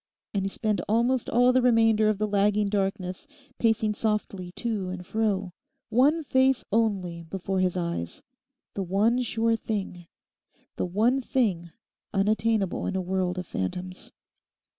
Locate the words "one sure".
8.81-9.55